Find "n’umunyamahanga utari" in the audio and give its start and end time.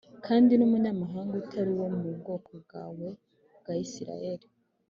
0.55-1.69